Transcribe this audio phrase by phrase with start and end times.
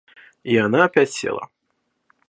[0.43, 1.51] И она опять села.